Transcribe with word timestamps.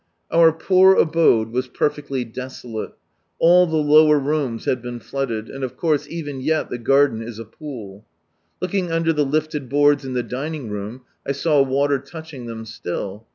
Our 0.31 0.51
poor 0.51 0.95
abode 0.95 1.51
was 1.51 1.67
perfectly 1.67 2.25
desolate. 2.25 2.93
All 3.37 3.67
the 3.67 3.75
lower 3.77 4.17
rooms 4.17 4.65
had 4.65 4.81
been 4.81 4.99
flooded, 4.99 5.47
and 5.47 5.63
of 5.63 5.77
course 5.77 6.07
even 6.09 6.41
yet 6.41 6.71
the 6.71 6.79
garden 6.79 7.21
is 7.21 7.37
a 7.37 7.45
pool. 7.45 8.03
Looking 8.59 8.91
under 8.91 9.13
the 9.13 9.25
lifted 9.25 9.69
boards 9.69 10.03
in 10.03 10.13
the 10.13 10.23
dining 10.23 10.71
room, 10.71 11.01
I 11.23 11.33
saw 11.33 11.61
water 11.61 11.99
touching 11.99 12.47
them 12.47 12.65
still. 12.65 13.27